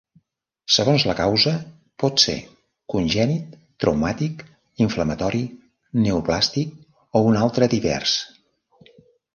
Segons 0.75 1.03
la 1.09 1.13
causa, 1.17 1.51
pot 2.03 2.23
ser 2.23 2.35
congènit, 2.95 3.53
traumàtic, 3.85 4.43
inflamatori, 4.89 5.43
neoplàstic 6.07 6.77
o 7.21 7.25
un 7.33 7.43
altre 7.45 7.71
divers. 7.77 8.19